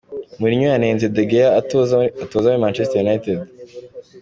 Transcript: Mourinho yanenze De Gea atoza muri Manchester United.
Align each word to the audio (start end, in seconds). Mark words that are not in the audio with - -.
Mourinho 0.39 0.67
yanenze 0.73 1.05
De 1.15 1.23
Gea 1.29 1.49
atoza 1.61 1.95
muri 2.45 2.61
Manchester 2.63 2.99
United. 3.05 3.39